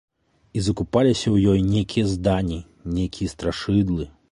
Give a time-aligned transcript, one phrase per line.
[0.59, 2.59] І закупаліся ў ёй нейкія здані,
[2.99, 4.11] нейкія страшыдлы.